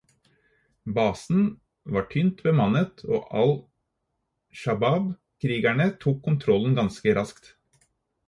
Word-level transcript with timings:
Basen 0.95 1.41
var 1.97 2.05
tynt 2.13 2.39
bemannet, 2.47 3.03
og 3.17 3.27
al-Shabaab-krigerne 3.41 5.87
tok 6.05 6.23
kontrollen 6.31 6.79
ganske 6.83 7.17
raskt. 7.19 7.53